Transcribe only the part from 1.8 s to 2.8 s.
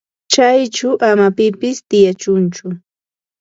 tiyachunchu.